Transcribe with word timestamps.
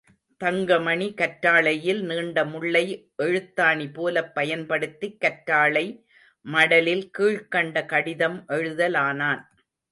தங்கமணி 0.41 1.07
கற்றாழையில் 1.17 2.01
நீண்ட 2.01 2.45
முள்ளை 2.45 2.83
எழுத்தாணி 3.23 3.93
போலப் 3.93 4.33
பயன்படுத்திக் 4.35 5.19
கற்றாழை 5.21 5.85
மடலில் 6.45 7.05
கீழ்க்கண்ட 7.19 7.85
கடிதம் 7.85 8.43
எழுதலானான். 8.47 9.43